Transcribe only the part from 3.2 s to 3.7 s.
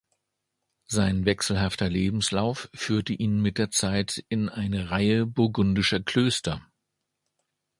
mit der